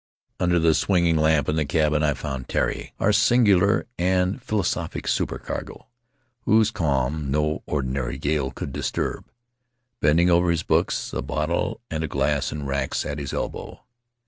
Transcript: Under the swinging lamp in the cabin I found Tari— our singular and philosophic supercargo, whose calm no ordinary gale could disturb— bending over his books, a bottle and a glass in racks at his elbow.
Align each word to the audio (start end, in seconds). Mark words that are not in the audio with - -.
Under 0.39 0.57
the 0.57 0.73
swinging 0.73 1.15
lamp 1.15 1.47
in 1.47 1.57
the 1.57 1.63
cabin 1.63 2.01
I 2.01 2.15
found 2.15 2.49
Tari— 2.49 2.91
our 2.99 3.13
singular 3.13 3.85
and 3.99 4.41
philosophic 4.41 5.07
supercargo, 5.07 5.85
whose 6.45 6.71
calm 6.71 7.29
no 7.29 7.61
ordinary 7.67 8.17
gale 8.17 8.49
could 8.49 8.73
disturb— 8.73 9.25
bending 10.01 10.27
over 10.31 10.49
his 10.49 10.63
books, 10.63 11.13
a 11.13 11.21
bottle 11.21 11.81
and 11.91 12.03
a 12.03 12.07
glass 12.07 12.51
in 12.51 12.65
racks 12.65 13.05
at 13.05 13.19
his 13.19 13.31
elbow. 13.31 13.81